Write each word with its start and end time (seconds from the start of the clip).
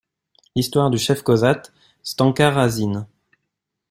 L'histoire 0.55 0.89
du 0.89 0.97
chef 0.97 1.21
cosaque 1.21 1.71
Stenka 2.01 2.49
Razine. 2.49 3.05